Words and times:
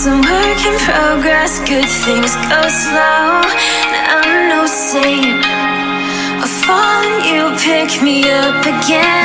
It's 0.00 0.06
a 0.06 0.14
work 0.14 0.64
in 0.64 0.78
progress, 0.78 1.58
good 1.58 1.84
things 1.84 2.36
go 2.46 2.62
slow. 2.68 3.42
I'm 4.14 4.48
no 4.48 4.64
saint. 4.64 5.44
I 6.38 6.46
fall 6.62 7.02
and 7.02 7.26
you 7.26 7.50
pick 7.58 8.00
me 8.00 8.30
up 8.30 8.62
again. 8.62 9.17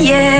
yeah. 0.00 0.39